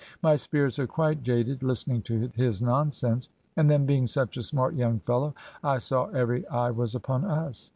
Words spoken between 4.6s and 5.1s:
young